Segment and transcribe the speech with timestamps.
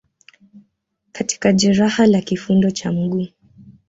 [1.11, 3.27] katika jeraha la kifundo cha mguu